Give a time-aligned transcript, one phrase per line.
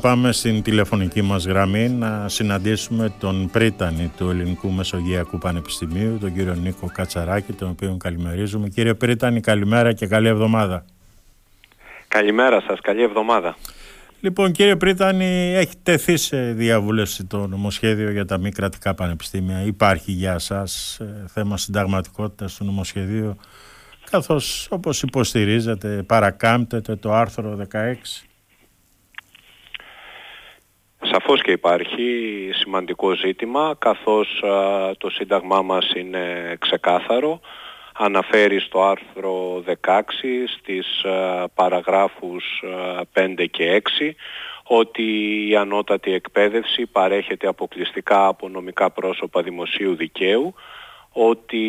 [0.00, 6.54] Πάμε στην τηλεφωνική μας γραμμή να συναντήσουμε τον πρίτανη του Ελληνικού Μεσογειακού Πανεπιστημίου, τον κύριο
[6.54, 8.68] Νίκο Κατσαράκη, τον οποίο καλημερίζουμε.
[8.68, 10.84] Κύριε Πρίτανη, καλημέρα και καλή εβδομάδα.
[12.08, 13.56] Καλημέρα σας, καλή εβδομάδα.
[14.20, 19.62] Λοιπόν κύριε Πρίτανη, έχει τεθεί σε διαβούλευση το νομοσχέδιο για τα μη κρατικά πανεπιστήμια.
[19.62, 23.36] Υπάρχει για σας ε, θέμα συνταγματικότητας του νομοσχεδίου,
[24.10, 28.29] καθώς όπως υποστηρίζετε παρακάμπτεται το άρθρο 16.
[31.02, 34.42] Σαφώς και υπάρχει σημαντικό ζήτημα, καθώς
[34.98, 37.40] το Σύνταγμά μας είναι ξεκάθαρο.
[37.92, 42.62] Αναφέρει στο άρθρο 16 στις α, παραγράφους
[43.12, 44.10] 5 και 6
[44.62, 45.02] ότι
[45.48, 50.54] η ανώτατη εκπαίδευση παρέχεται αποκλειστικά από νομικά πρόσωπα δημοσίου δικαίου,
[51.12, 51.64] ότι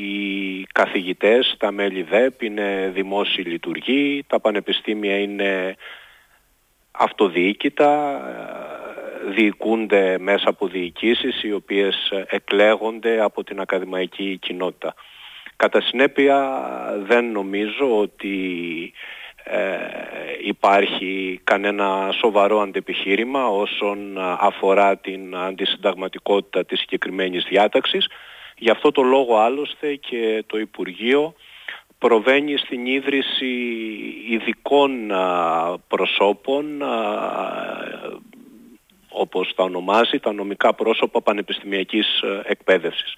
[0.00, 5.76] οι καθηγητές, τα μέλη ΔΕΠ είναι δημόσιοι λειτουργοί, τα πανεπιστήμια είναι
[6.92, 8.20] αυτοδιοίκητα,
[9.28, 14.94] διοικούνται μέσα από διοικήσεις οι οποίες εκλέγονται από την ακαδημαϊκή κοινότητα.
[15.56, 16.60] Κατά συνέπεια
[17.06, 18.92] δεν νομίζω ότι
[19.44, 19.76] ε,
[20.44, 28.08] υπάρχει κανένα σοβαρό αντεπιχείρημα όσον αφορά την αντισυνταγματικότητα της συγκεκριμένης διάταξης.
[28.56, 31.34] Γι' αυτό το λόγο άλλωστε και το Υπουργείο
[32.02, 33.54] προβαίνει στην ίδρυση
[34.28, 34.90] ειδικών
[35.88, 36.82] προσώπων
[39.08, 43.14] όπως τα ονομάζει τα νομικά πρόσωπα πανεπιστημιακής ε, εκπαίδευσης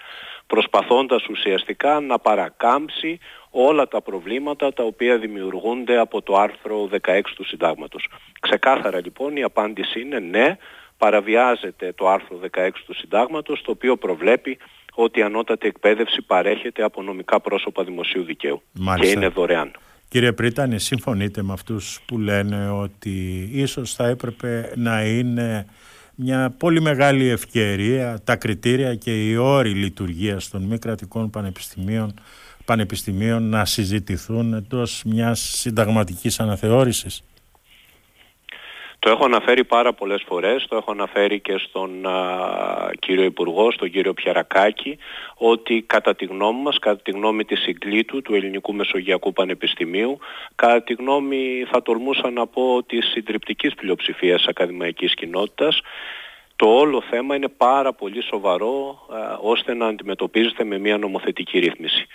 [0.47, 3.19] προσπαθώντας ουσιαστικά να παρακάμψει
[3.51, 8.09] όλα τα προβλήματα τα οποία δημιουργούνται από το άρθρο 16 του Συντάγματος.
[8.41, 10.57] Ξεκάθαρα λοιπόν η απάντηση είναι ναι,
[10.99, 14.59] παραβιάζεται το άρθρο 16 του Συντάγματος το οποίο προβλέπει
[14.95, 18.63] ότι η ανώτατη εκπαίδευση παρέχεται από νομικά πρόσωπα δημοσίου δικαίου
[19.01, 19.71] και είναι δωρεάν.
[20.09, 25.67] Κύριε Πρίτανη, συμφωνείτε με αυτούς που λένε ότι ίσως θα έπρεπε να είναι
[26.15, 32.15] μια πολύ μεγάλη ευκαιρία τα κριτήρια και οι όροι λειτουργίας των μη κρατικών πανεπιστημίων,
[32.65, 37.23] πανεπιστημίων να συζητηθούν εντός μιας συνταγματικής αναθεώρησης;
[39.05, 42.07] Το έχω αναφέρει πάρα πολλές φορές, το έχω αναφέρει και στον
[42.99, 44.99] κύριο Υπουργό, στον κύριο Πιαρακάκη,
[45.37, 50.19] ότι κατά τη γνώμη μας, κατά τη γνώμη της συγκλήτου του Ελληνικού Μεσογειακού Πανεπιστημίου,
[50.55, 55.81] κατά τη γνώμη θα τολμούσα να πω της συντριπτικής πλειοψηφίας ακαδημαϊκής κοινότητας,
[56.57, 58.99] το όλο θέμα είναι πάρα πολύ σοβαρό
[59.41, 62.07] ώστε να αντιμετωπίζεται με μια νομοθετική ρύθμιση.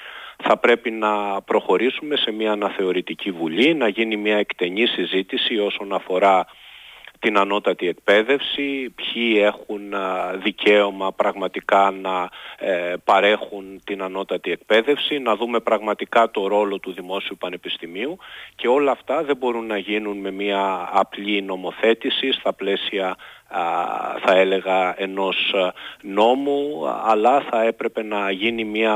[0.43, 6.45] Θα πρέπει να προχωρήσουμε σε μια αναθεωρητική βουλή, να γίνει μια εκτενή συζήτηση όσον αφορά
[7.19, 9.93] την ανώτατη εκπαίδευση, ποιοι έχουν
[10.43, 17.37] δικαίωμα πραγματικά να ε, παρέχουν την ανώτατη εκπαίδευση, να δούμε πραγματικά το ρόλο του Δημόσιου
[17.39, 18.17] Πανεπιστημίου
[18.55, 23.15] και όλα αυτά δεν μπορούν να γίνουν με μια απλή νομοθέτηση στα πλαίσια
[24.21, 25.53] θα έλεγα ενός
[26.01, 28.95] νόμου αλλά θα έπρεπε να γίνει μια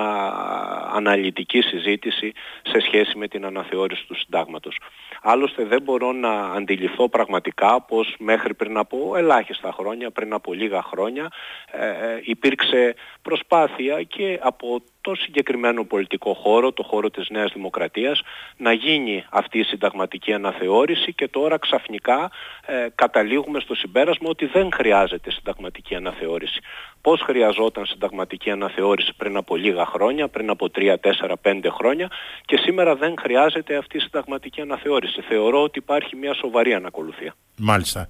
[0.93, 2.31] αναλυτική συζήτηση
[2.61, 4.77] σε σχέση με την αναθεώρηση του συντάγματος.
[5.21, 10.81] Άλλωστε δεν μπορώ να αντιληφθώ πραγματικά πως μέχρι πριν από ελάχιστα χρόνια, πριν από λίγα
[10.81, 11.31] χρόνια
[11.71, 18.21] ε, ε υπήρξε προσπάθεια και από το συγκεκριμένο πολιτικό χώρο, το χώρο της Νέας Δημοκρατίας,
[18.57, 22.31] να γίνει αυτή η συνταγματική αναθεώρηση και τώρα ξαφνικά
[22.65, 26.59] ε, καταλήγουμε στο συμπέρασμα ότι δεν χρειάζεται συνταγματική αναθεώρηση.
[27.01, 32.09] Πώς χρειαζόταν συνταγματική αναθεώρηση πριν από λίγα χρόνια, πριν από 3, 4, 5 χρόνια
[32.45, 35.21] και σήμερα δεν χρειάζεται αυτή η συνταγματική αναθεώρηση.
[35.21, 37.35] Θεωρώ ότι υπάρχει μια σοβαρή ανακολουθία.
[37.57, 38.07] Μάλιστα.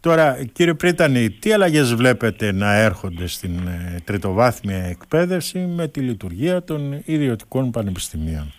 [0.00, 6.62] Τώρα, κύριε Πρίτανη, τι αλλαγές βλέπετε να έρχονται στην ε, τριτοβάθμια εκπαίδευση με τη λειτουργία
[6.64, 8.52] των ιδιωτικών πανεπιστημίων;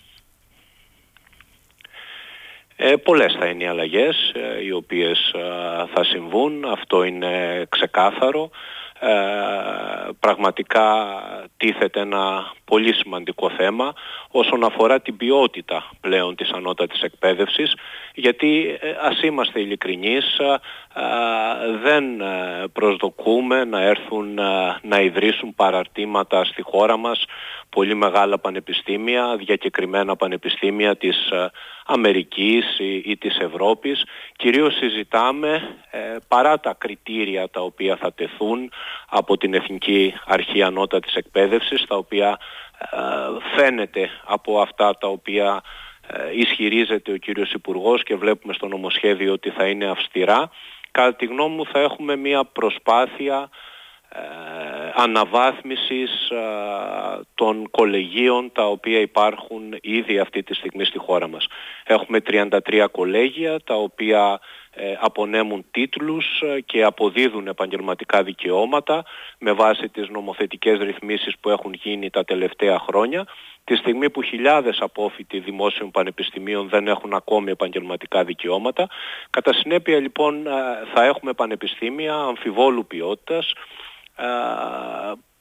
[2.84, 5.40] Ε, πολλές θα είναι οι αλλαγές ε, οι οποίες ε,
[5.94, 8.50] θα συμβούν, αυτό είναι ξεκάθαρο.
[10.20, 10.86] πραγματικά
[11.56, 13.92] τίθεται ένα πολύ σημαντικό θέμα
[14.30, 17.74] όσον αφορά την ποιότητα πλέον της ανώτατης εκπαίδευσης
[18.14, 20.36] γιατί ε, ας είμαστε ειλικρινείς
[21.82, 24.38] δεν ε, προσδοκούμε να έρθουν
[24.82, 27.24] να ιδρύσουν παραρτήματα στη χώρα μας
[27.74, 31.50] πολύ μεγάλα πανεπιστήμια, διακεκριμένα πανεπιστήμια της ε,
[31.86, 32.64] Αμερικής
[33.04, 34.04] ή της Ευρώπης.
[34.36, 35.76] Κυρίως συζητάμε
[36.28, 38.72] παρά τα κριτήρια τα οποία θα τεθούν
[39.08, 42.38] από την Εθνική Αρχή Ανώτατης Εκπαίδευσης, τα οποία
[43.56, 45.62] φαίνεται από αυτά τα οποία
[46.06, 50.50] ε, ισχυρίζεται ο κύριος Υπουργός και βλέπουμε στο νομοσχέδιο ότι θα είναι αυστηρά.
[50.90, 53.48] Κατά τη γνώμη μου θα έχουμε μια προσπάθεια ε,
[54.94, 56.36] αναβάθμισης ε,
[57.34, 61.46] των κολεγίων τα οποία υπάρχουν ήδη αυτή τη στιγμή στη χώρα μας.
[61.84, 64.40] Έχουμε 33 κολέγια τα οποία
[64.74, 69.04] ε, απονέμουν τίτλους ε, και αποδίδουν επαγγελματικά δικαιώματα
[69.38, 73.26] με βάση τις νομοθετικές ρυθμίσεις που έχουν γίνει τα τελευταία χρόνια.
[73.64, 78.88] Τη στιγμή που χιλιάδες απόφοιτοι δημόσιων πανεπιστημίων δεν έχουν ακόμη επαγγελματικά δικαιώματα.
[79.30, 80.46] Κατά συνέπεια λοιπόν
[80.94, 83.52] θα έχουμε πανεπιστήμια αμφιβόλου ποιότητας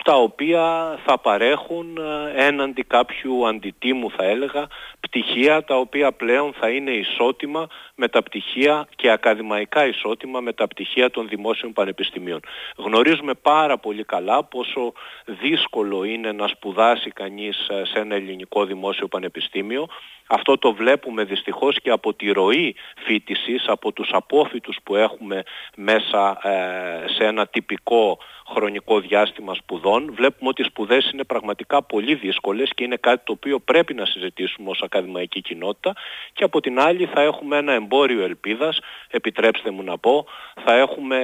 [0.04, 4.68] τα οποία θα παρέχουν ε, έναντι κάποιου αντιτίμου θα έλεγα
[5.00, 10.68] πτυχία τα οποία πλέον θα είναι ισότιμα με τα πτυχία και ακαδημαϊκά ισότιμα με τα
[10.68, 12.40] πτυχία των δημόσιων πανεπιστημίων.
[12.78, 14.94] Γνωρίζουμε πάρα πολύ καλά πόσο
[15.26, 19.88] δύσκολο είναι να σπουδάσει κανείς ε, σε ένα ελληνικό δημόσιο πανεπιστήμιο.
[20.28, 22.76] Αυτό το βλέπουμε δυστυχώς και από τη ροή
[23.06, 25.44] φοιτησης, από τους απόφοιτους που έχουμε
[25.76, 28.18] μέσα ε, σε ένα τυπικό
[28.54, 30.14] χρονικό διάστημα σπουδών.
[30.16, 34.06] Βλέπουμε ότι οι σπουδές είναι πραγματικά πολύ δύσκολες και είναι κάτι το οποίο πρέπει να
[34.06, 35.94] συζητήσουμε ως ακαδημαϊκή κοινότητα
[36.34, 40.26] και από την άλλη θα έχουμε ένα εμπόριο ελπίδας, επιτρέψτε μου να πω,
[40.66, 41.18] θα έχουμε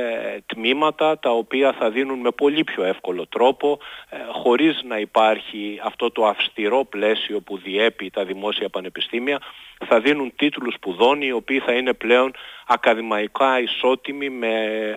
[0.45, 3.79] τμήματα τα οποία θα δίνουν με πολύ πιο εύκολο τρόπο
[4.09, 9.41] ε, χωρίς να υπάρχει αυτό το αυστηρό πλαίσιο που διέπει τα δημόσια πανεπιστήμια
[9.85, 12.33] θα δίνουν τίτλους σπουδών οι οποίοι θα είναι πλέον
[12.67, 14.47] ακαδημαϊκά ισότιμοι με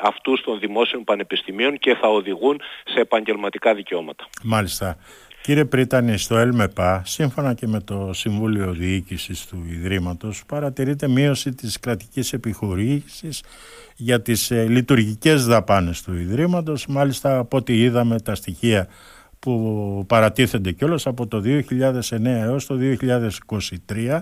[0.02, 4.28] αυτούς των δημόσιων πανεπιστημίων και θα οδηγούν σε επαγγελματικά δικαιώματα.
[4.42, 4.96] Μάλιστα.
[5.42, 11.80] Κύριε Πρίτανη, στο ΕΛΜΕΠΑ, σύμφωνα και με το Συμβούλιο Διοίκησης του Ιδρύματος, παρατηρείται μείωση της
[11.80, 13.42] κρατικής επιχορήγησης
[13.96, 16.86] για τις ε, λειτουργικές δαπάνες του Ιδρύματος.
[16.86, 18.88] Μάλιστα, από ό,τι είδαμε τα στοιχεία
[19.38, 22.78] που παρατίθενται κιόλας από το 2009 έως το
[23.86, 24.18] 2023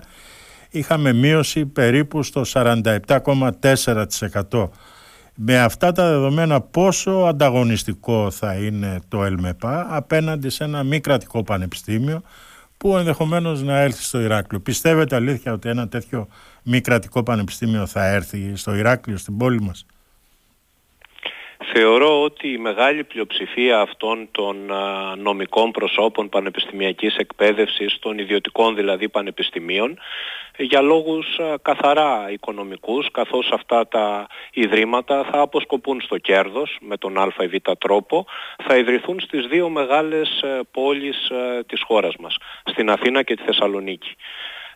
[0.69, 4.69] είχαμε μείωση περίπου στο 47,4%.
[5.41, 11.43] Με αυτά τα δεδομένα πόσο ανταγωνιστικό θα είναι το ΕΛΜΕΠΑ απέναντι σε ένα μη κρατικό
[11.43, 12.21] πανεπιστήμιο
[12.77, 16.27] που ενδεχομένως να έλθει στο Ηράκλειο; Πιστεύετε αλήθεια ότι ένα τέτοιο
[16.63, 19.85] μη κρατικό πανεπιστήμιο θα έρθει στο Ηράκλειο, στην πόλη μας;
[21.81, 24.71] Θεωρώ ότι η μεγάλη πλειοψηφία αυτών των
[25.17, 29.99] νομικών προσώπων πανεπιστημιακής εκπαίδευσης, των ιδιωτικών δηλαδή πανεπιστημίων,
[30.57, 37.33] για λόγους καθαρά οικονομικούς, καθώς αυτά τα ιδρύματα θα αποσκοπούν στο κέρδος με τον α
[37.39, 38.25] ή β τρόπο,
[38.67, 43.43] θα ιδρυθούν στις δύο μεγάλες ε, πόλεις ε, της χώρας μας, στην Αθήνα και τη
[43.43, 44.15] Θεσσαλονίκη.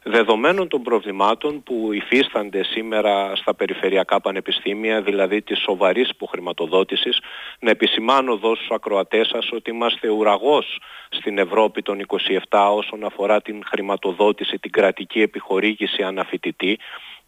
[0.05, 7.19] Δεδομένων των προβλημάτων που υφίστανται σήμερα στα περιφερειακά πανεπιστήμια, δηλαδή της σοβαρής υποχρηματοδότησης,
[7.59, 10.79] να επισημάνω εδώ στους ακροατές σας ότι είμαστε ουραγός
[11.09, 12.05] στην Ευρώπη των
[12.49, 16.79] 27 όσον αφορά την χρηματοδότηση, την κρατική επιχορήγηση αναφοιτητή.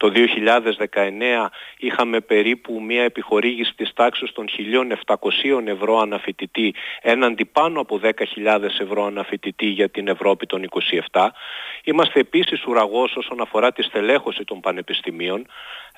[0.05, 4.45] Το 2019 είχαμε περίπου μια επιχορήγηση της τάξης των
[5.05, 10.67] 1.700 ευρώ αναφοιτητή έναντι πάνω από 10.000 ευρώ αναφοιτητή για την Ευρώπη των
[11.11, 11.27] 27.
[11.83, 15.45] Είμαστε επίσης ουραγός όσον αφορά τη στελέχωση των πανεπιστημίων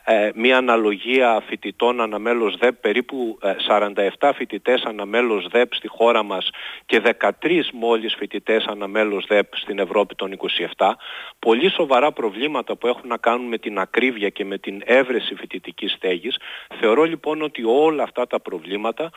[0.10, 6.50] ε, μια αναλογία φοιτητών αναμέλος ΔΕΠ, περίπου 47 ε, φοιτητές αναμέλος ΔΕΠ στη χώρα μας
[6.86, 10.38] και 13 μόλις φοιτητές αναμέλος ΔΕΠ στην Ευρώπη των
[10.76, 10.92] 27.
[11.40, 15.92] Πολύ σοβαρά προβλήματα που έχουν να κάνουν με την ακρίβεια και με την έβρεση φοιτητικής
[15.92, 16.38] στέγης.
[16.80, 19.10] Θεωρώ λοιπόν ότι όλα αυτά τα προβλήματα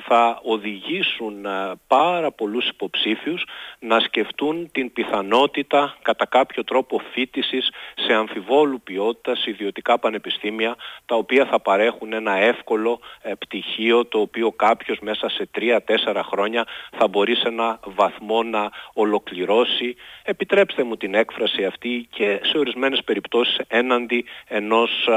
[0.00, 3.44] θα οδηγήσουν ε, πάρα πολλούς υποψήφιους
[3.78, 10.76] να σκεφτούν την πιθανότητα κατά κάποιο τρόπο φίτησης σε αμφιβόλου ποιότητας ιδιωτικά πανεπιστήμια
[11.06, 16.66] τα οποία θα παρέχουν ένα εύκολο ε, πτυχίο το οποίο κάποιος μέσα σε τρία-τέσσερα χρόνια
[16.98, 23.04] θα μπορεί σε ένα βαθμό να ολοκληρώσει επιτρέψτε μου την έκφραση αυτή και σε ορισμένες
[23.04, 25.08] περιπτώσεις έναντι ενός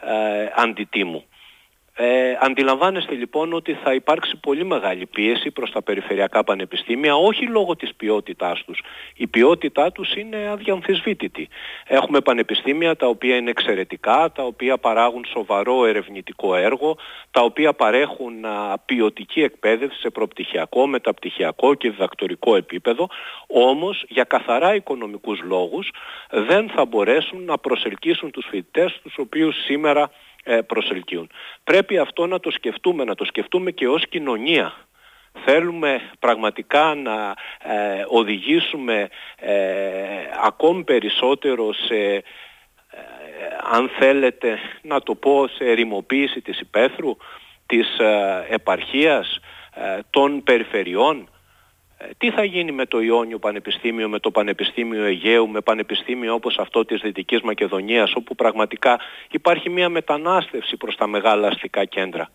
[0.00, 1.24] ε, αντιτίμου.
[2.00, 7.76] Ε, αντιλαμβάνεστε λοιπόν ότι θα υπάρξει πολύ μεγάλη πίεση προς τα περιφερειακά πανεπιστήμια, όχι λόγω
[7.76, 8.82] της ποιότητάς τους.
[9.14, 11.48] Η ποιότητά τους είναι αδιαμφισβήτητη.
[11.86, 16.96] Έχουμε πανεπιστήμια τα οποία είναι εξαιρετικά, τα οποία παράγουν σοβαρό ερευνητικό έργο,
[17.30, 23.08] τα οποία παρέχουν α, ποιοτική εκπαίδευση σε προπτυχιακό, μεταπτυχιακό και διδακτορικό επίπεδο,
[23.46, 25.90] όμως για καθαρά οικονομικούς λόγους
[26.30, 30.08] δεν θα μπορέσουν να προσελκύσουν τους φοιτητές τους οποίους σήμερα ε,
[30.66, 31.30] προσελκύουν.
[31.64, 34.74] Πρέπει αυτό να το σκεφτούμε, να το σκεφτούμε και ως κοινωνία.
[35.44, 39.54] Θέλουμε πραγματικά να ε, οδηγήσουμε ε,
[40.44, 42.22] ακόμη περισσότερο σε,
[43.72, 47.16] αν θέλετε να το πω, σε ερημοποίηση της υπαίθρου,
[47.66, 47.86] της
[48.48, 49.40] επαρχίας,
[50.10, 51.28] των περιφερειών.
[52.00, 56.58] Ε, τι θα γίνει με το Ιόνιο Πανεπιστήμιο, με το Πανεπιστήμιο Αιγαίου, με πανεπιστήμιο όπως
[56.58, 59.00] αυτό της Δυτικής Μακεδονίας, όπου πραγματικά
[59.30, 62.30] υπάρχει μια μετανάστευση προς τα μεγάλα αστικά κέντρα;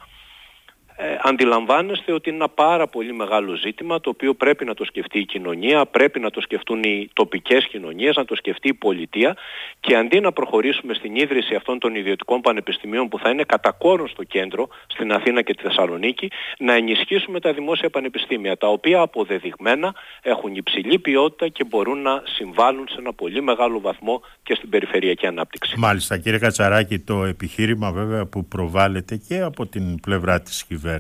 [1.04, 5.20] Ε, αντιλαμβάνεστε ότι είναι ένα πάρα πολύ μεγάλο ζήτημα το οποίο πρέπει να το σκεφτεί
[5.20, 9.36] η κοινωνία, πρέπει να το σκεφτούν οι τοπικές κοινωνίες, να το σκεφτεί η πολιτεία
[9.80, 14.08] και αντί να προχωρήσουμε στην ίδρυση αυτών των ιδιωτικών πανεπιστημίων που θα είναι κατά κόρον
[14.08, 19.94] στο κέντρο, στην Αθήνα και τη Θεσσαλονίκη, να ενισχύσουμε τα δημόσια πανεπιστήμια, τα οποία αποδεδειγμένα
[20.22, 25.26] έχουν υψηλή ποιότητα και μπορούν να συμβάλλουν σε ένα πολύ μεγάλο βαθμό και στην περιφερειακή
[25.26, 25.76] ανάπτυξη.
[25.78, 30.92] Μάλιστα κύριε Κατσαράκη, το επιχείρημα βέβαια που προβάλλεται και από την πλευρά της κυβέρνησης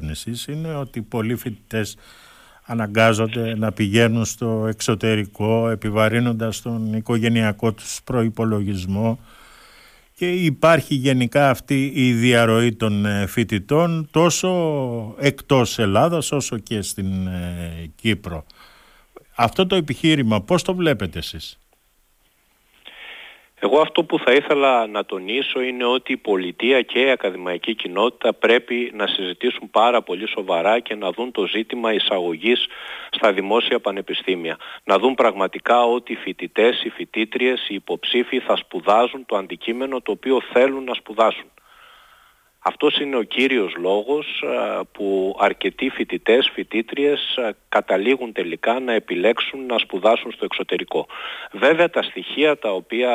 [0.47, 1.97] είναι ότι πολλοί φοιτητές
[2.65, 9.19] αναγκάζονται να πηγαίνουν στο εξωτερικό επιβαρύνοντας τον οικογενειακό τους προϋπολογισμό
[10.15, 14.49] και υπάρχει γενικά αυτή η διαρροή των ε, φοιτητών τόσο
[15.19, 18.45] εκτός Ελλάδας όσο και στην ε, Κύπρο.
[19.35, 21.59] Αυτό το επιχείρημα πώς το βλέπετε εσείς;
[23.65, 28.33] Εγώ αυτό που θα ήθελα να τονίσω είναι ότι η πολιτεία και η ακαδημαϊκή κοινότητα
[28.33, 32.65] πρέπει να συζητήσουν πάρα πολύ σοβαρά και να δουν το ζήτημα εισαγωγής
[33.11, 34.57] στα δημόσια πανεπιστήμια.
[34.83, 40.11] Να δουν πραγματικά ότι οι φοιτητές, οι φοιτήτριες, οι υποψήφοι θα σπουδάζουν το αντικείμενο το
[40.11, 41.51] οποίο θέλουν να σπουδάσουν.
[42.65, 44.43] Αυτός είναι ο κύριος λόγος
[44.91, 47.37] που αρκετοί φοιτητές, φοιτήτριες
[47.69, 51.07] καταλήγουν τελικά να επιλέξουν να σπουδάσουν στο εξωτερικό.
[51.51, 53.11] Βέβαια τα στοιχεία τα οποία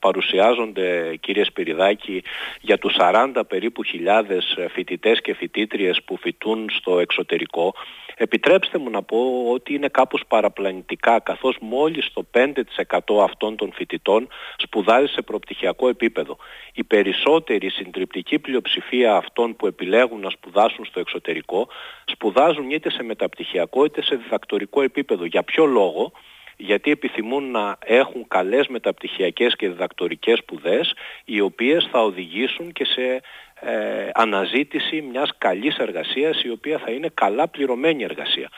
[0.00, 2.22] παρουσιάζονται κύριε Σπυριδάκη
[2.60, 7.74] για τους 40 περίπου χιλιάδες φοιτητές και φοιτήτριες που φοιτούν στο εξωτερικό
[8.16, 9.18] επιτρέψτε μου να πω
[9.52, 16.36] ότι είναι κάπως παραπλανητικά καθώς μόλις το 5% αυτών των φοιτητών σπουδάζει σε προπτυχιακό επίπεδο.
[16.72, 21.68] Η περισσότερη συντριπτική πλειοψηφία αυτών που επιλέγουν να σπουδάσουν στο εξωτερικό
[22.04, 25.24] σπουδάζουν είτε σε μεταπτυχιακό είτε σε διδακτορικό επίπεδο.
[25.24, 26.12] Για ποιο λόγο;
[26.56, 33.20] γιατί επιθυμούν να έχουν καλές μεταπτυχιακές και διδακτορικές σπουδές οι οποίες θα οδηγήσουν και σε
[33.60, 38.48] ε, αναζήτηση μιας καλής εργασίας η οποία θα είναι καλά πληρωμένη εργασία.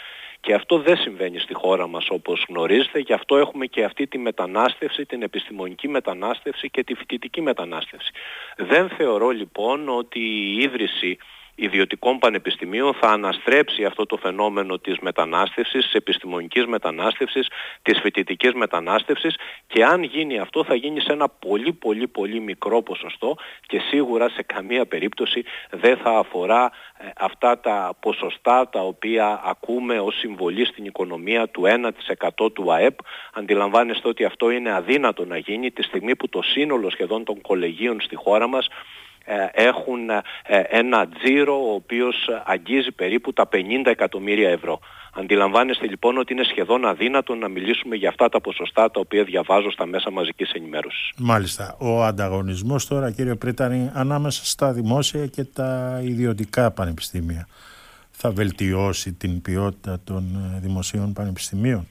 [0.41, 4.19] Και αυτό δεν συμβαίνει στη χώρα μας όπως γνωρίζετε, γι' αυτό έχουμε και αυτή τη
[4.19, 8.11] μετανάστευση, την επιστημονική μετανάστευση και τη φοιτητική μετανάστευση.
[8.57, 11.19] Δεν θεωρώ λοιπόν ότι η ίδρυση
[11.59, 17.49] ιδιωτικών πανεπιστημίων θα αναστρέψει αυτό το φαινόμενο της μετανάστευσης, της επιστημονικής μετανάστευσης,
[17.83, 19.37] της φοιτητικής μετανάστευσης
[19.67, 23.37] και αν γίνει αυτό θα γίνει σε ένα πολύ πολύ πολύ μικρό ποσοστό
[23.67, 30.01] και σίγουρα σε καμία περίπτωση δεν θα αφορά ε, αυτά τα ποσοστά τα οποία ακούμε
[30.01, 31.63] ως συμβολή στην οικονομία του
[32.39, 32.99] 1% του ΑΕΠ.
[33.33, 38.01] Αντιλαμβάνεστε ότι αυτό είναι αδύνατο να γίνει τη στιγμή που το σύνολο σχεδόν των κολεγίων
[38.01, 39.08] στη χώρα μας ε,
[39.53, 40.23] έχουν ε,
[40.69, 44.81] ένα τζίρο ο οποίος αγγίζει περίπου τα 50 εκατομμύρια ευρώ.
[45.15, 49.71] Αντιλαμβάνεστε λοιπόν ότι είναι σχεδόν αδύνατο να μιλήσουμε για αυτά τα ποσοστά τα οποία διαβάζω
[49.71, 51.13] στα μέσα μαζικής ενημέρωσης.
[51.17, 51.77] Μάλιστα.
[51.79, 57.49] Ο ανταγωνισμός τώρα κύριε Πρίτανη ανάμεσα στα δημόσια και τα ιδιωτικά πανεπιστήμια
[58.11, 61.87] θα βελτιώσει την ποιότητα των ε, δημοσίων πανεπιστημίων;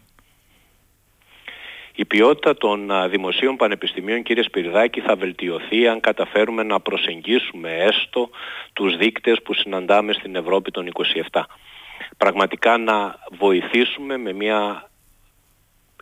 [2.00, 8.30] Η ποιότητα των δημοσίων πανεπιστημίων, κύριε Σπυρδάκη, θα βελτιωθεί αν καταφέρουμε να προσεγγίσουμε έστω
[8.74, 10.90] τους δείκτες που συναντάμε στην Ευρώπη των
[11.32, 11.42] 27.
[12.18, 14.90] Πραγματικά να βοηθήσουμε με μια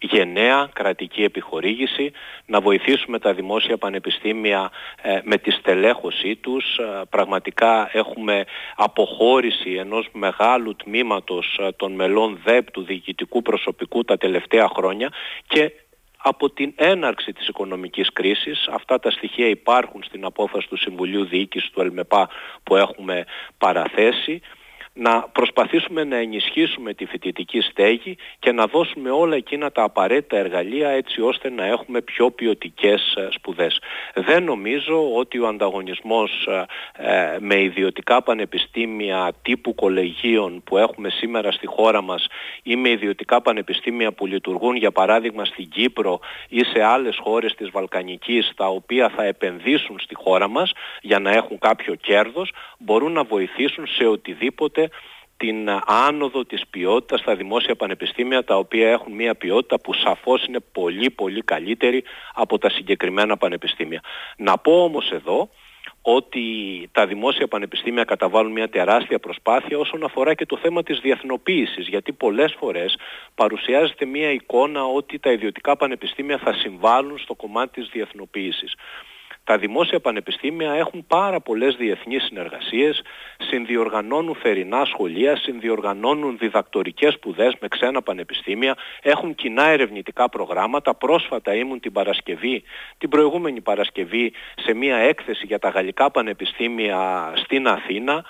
[0.02, 2.12] γενναία κρατική επιχορήγηση,
[2.46, 4.72] να βοηθήσουμε τα δημόσια πανεπιστήμια
[5.02, 6.78] ε, με τη στελέχωσή τους.
[6.78, 14.18] Ε, πραγματικά έχουμε αποχώρηση ενός μεγάλου τμήματος ε, των μελών ΔΕΠ του διοικητικού προσωπικού τα
[14.18, 15.12] τελευταία χρόνια
[15.48, 15.72] και
[16.28, 18.68] από την έναρξη της οικονομικής κρίσης.
[18.68, 22.30] Αυτά τα στοιχεία υπάρχουν στην απόφαση του Συμβουλίου Διοίκησης του ΕΛΜΕΠΑ
[22.64, 23.26] που έχουμε
[23.58, 24.42] παραθέσει
[24.98, 30.90] να προσπαθήσουμε να ενισχύσουμε τη φοιτητική στέγη και να δώσουμε όλα εκείνα τα απαραίτητα εργαλεία
[30.90, 33.80] έτσι ώστε να έχουμε πιο ποιοτικές ε, σπουδές.
[34.14, 36.66] Δεν νομίζω ότι ο ανταγωνισμός ε,
[37.34, 42.28] ε, με ιδιωτικά πανεπιστήμια τύπου κολεγίων που έχουμε σήμερα στη χώρα μας
[42.64, 47.70] ή με ιδιωτικά πανεπιστήμια που λειτουργούν για παράδειγμα στην Κύπρο ή σε άλλες χώρες της
[47.70, 50.72] Βαλκανικής τα οποία θα επενδύσουν στη χώρα μας
[51.02, 54.85] για να έχουν κάποιο κέρδος μπορούν να βοηθήσουν σε οτιδήποτε
[55.38, 60.60] την άνοδο της ποιότητας στα δημόσια πανεπιστήμια τα οποία έχουν μια ποιότητα που σαφώς είναι
[60.72, 64.02] πολύ πολύ καλύτερη από τα συγκεκριμένα πανεπιστήμια.
[64.38, 65.50] Να πω όμως εδώ
[66.02, 66.44] ότι
[66.92, 72.14] τα δημόσια πανεπιστήμια καταβάλουν μια τεράστια προσπάθεια όσον αφορά και το θέμα της διεθνοποίησης γιατί
[72.14, 72.98] πολλές φορές
[73.36, 78.74] παρουσιάζεται μια εικόνα ότι τα ιδιωτικά πανεπιστήμια θα συμβάλλουν στο κομμάτι της διεθνοποίησης
[79.46, 83.02] τα δημόσια πανεπιστήμια έχουν πάρα πολλές διεθνείς συνεργασίες,
[83.38, 90.96] συνδιοργανώνουν θερινά σχολεία, συνδιοργανώνουν διδακτορικές σπουδές με ξένα πανεπιστήμια, έχουν κοινά ερευνητικά προγράμματα.
[90.96, 92.64] Πρόσφατα ήμουν την Παρασκευή,
[92.98, 98.26] την προηγούμενη Παρασκευή, σε μια έκθεση για τα γαλλικά πανεπιστήμια στην Αθήνα,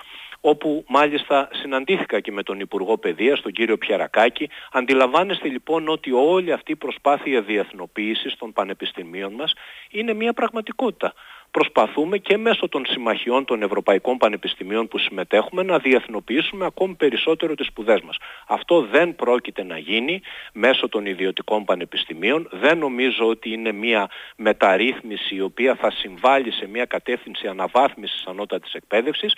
[0.51, 4.49] όπου μάλιστα συναντήθηκα και με τον Υπουργό Παιδείας, τον κύριο Πιερακάκη.
[4.71, 9.53] Αντιλαμβάνεστε λοιπόν ότι όλη αυτή η προσπάθεια διεθνοποίησης των πανεπιστημίων μας
[9.89, 11.13] είναι μια πραγματικότητα
[11.57, 17.65] προσπαθούμε και μέσω των συμμαχιών των Ευρωπαϊκών Πανεπιστημίων που συμμετέχουμε να διεθνοποιήσουμε ακόμη περισσότερο τις
[17.67, 18.17] σπουδές μας.
[18.47, 20.21] Αυτό δεν πρόκειται να γίνει
[20.53, 22.47] μέσω των ιδιωτικών πανεπιστημίων.
[22.51, 28.73] Δεν νομίζω ότι είναι μια μεταρρύθμιση η οποία θα συμβάλλει σε μια κατεύθυνση αναβάθμισης ανώτατης
[28.73, 29.33] εκπαίδευσης.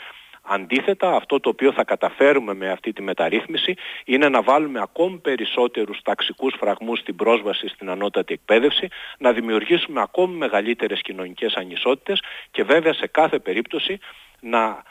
[0.49, 3.75] Αντίθετα, αυτό το οποίο θα καταφέρουμε με αυτή τη μεταρρύθμιση
[4.05, 8.87] είναι να βάλουμε ακόμη περισσότερους ταξικούς φραγμούς στην πρόσβαση στην ανώτατη εκπαίδευση,
[9.17, 13.99] να δημιουργήσουμε ακόμη μεγαλύτερες κοινωνικές ανισότητες και βέβαια σε κάθε περίπτωση
[14.39, 14.83] να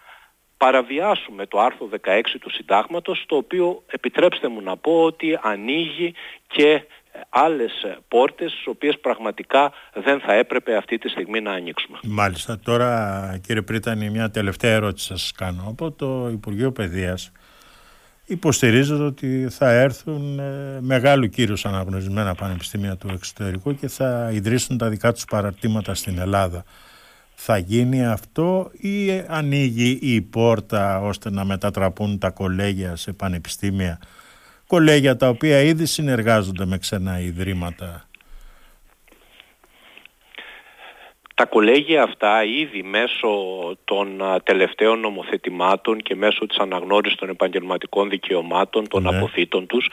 [0.57, 6.15] παραβιάσουμε το άρθρο 16 του συντάγματος, το οποίο επιτρέψτε μου να πω ότι ανοίγει
[6.47, 6.83] και
[7.29, 7.73] άλλες
[8.09, 11.99] πόρτες τις οποίες πραγματικά δεν θα έπρεπε αυτή τη στιγμή να ανοίξουμε.
[12.03, 12.59] Μάλιστα.
[12.59, 15.65] Τώρα κύριε Πρίτανη μια τελευταία ερώτηση σας κάνω.
[15.69, 17.33] Από το Υπουργείο Παιδείας
[18.27, 24.89] υποστηρίζεται ότι θα έρθουν ε, μεγάλου κύρους αναγνωρισμένα πανεπιστήμια του εξωτερικού και θα ιδρύσουν τα
[24.89, 26.65] δικά τους παραρτήματα στην Ελλάδα.
[27.35, 33.99] Θα γίνει αυτό ή ανοίγει η πόρτα ώστε να μετατραπούν τα κολέγια σε πανεπιστήμια
[34.67, 38.09] κολέγια τα οποία ήδη συνεργάζονται με ξένα ιδρύματα.
[41.37, 43.29] Τα κολέγια αυτά ήδη μέσω
[43.85, 49.17] των τελευταίων νομοθετημάτων και μέσω της αναγνώρισης των επαγγελματικών δικαιωμάτων, των ναι.
[49.17, 49.91] αποθήτων τους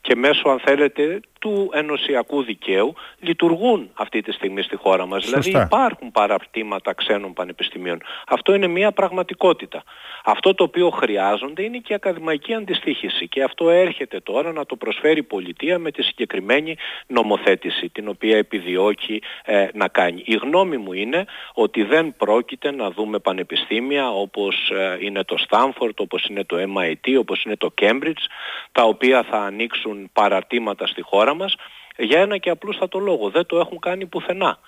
[0.00, 5.24] και μέσω αν θέλετε του ενωσιακού δικαίου λειτουργούν αυτή τη στιγμή στη χώρα μας.
[5.24, 8.02] Δηλαδή υπάρχουν παραρτήματα ξένων πανεπιστημίων.
[8.26, 9.82] Αυτό είναι μια πραγματικότητα.
[10.24, 14.76] Αυτό το οποίο χρειάζονται είναι και η ακαδημαϊκή αντιστοίχηση και αυτό έρχεται τώρα να το
[14.76, 20.22] προσφέρει η πολιτεία με τη συγκεκριμένη νομοθέτηση την οποία επιδιώκει ε, να κάνει.
[20.24, 21.24] Η γνώμη μου είναι
[21.54, 27.18] ότι δεν πρόκειται να δούμε πανεπιστήμια όπως ε, είναι το Στάνφορντ, όπως είναι το MIT,
[27.18, 28.24] όπως είναι το Cambridge
[28.72, 31.54] τα οποία θα ανοίξουν παραρτήματα στη χώρα μας
[31.96, 33.30] για ένα και απλούστατο λόγο.
[33.30, 34.58] Δεν το έχουν κάνει πουθενά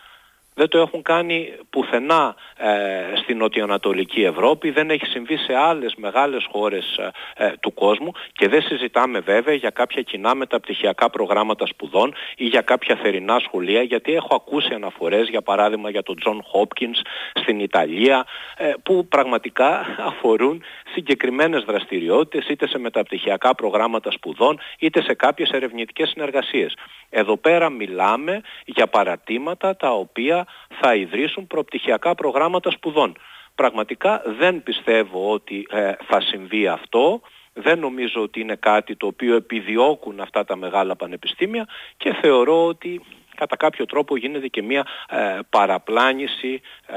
[0.59, 6.47] δεν το έχουν κάνει πουθενά ε, στην νοτιοανατολική Ευρώπη, δεν έχει συμβεί σε άλλες μεγάλες
[6.53, 7.11] χώρες ε,
[7.45, 12.61] ε, του κόσμου και δεν συζητάμε βέβαια για κάποια κοινά μεταπτυχιακά προγράμματα σπουδών ή για
[12.61, 17.01] κάποια θερινά σχολεία γιατί έχω ακούσει αναφορές για παράδειγμα για τον Τζονς Χόπκινς
[17.35, 25.15] στην Ιταλία ε, που πραγματικά αφορούν συγκεκριμένες δραστηριότητες είτε σε μεταπτυχιακά προγράμματα σπουδών είτε σε
[25.15, 26.75] κάποιες ερευνητικές συνεργασίες.
[27.11, 30.47] Εδώ πέρα μιλάμε για παρατήματα τα οποία
[30.81, 33.17] θα ιδρύσουν προπτυχιακά προγράμματα σπουδών.
[33.55, 37.21] Πραγματικά δεν πιστεύω ότι ε, θα συμβεί αυτό.
[37.53, 41.67] Δεν νομίζω ότι είναι κάτι το οποίο επιδιώκουν αυτά τα μεγάλα πανεπιστήμια
[41.97, 43.01] και θεωρώ ότι
[43.37, 46.97] κατά κάποιο τρόπο γίνεται και μια ε, παραπλάνηση ε,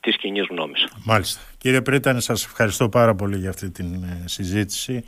[0.00, 0.88] της κοινή γνώμης.
[1.04, 1.40] Μάλιστα.
[1.58, 5.04] Κύριε Πρίτανε, σας ευχαριστώ πάρα πολύ για αυτή την ε, συζήτηση.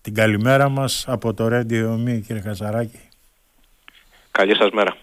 [0.00, 3.05] Την καλημέρα μας από το Radio Me, κύριε Χαζαράκη.
[4.36, 4.96] Καλή σας μέρα.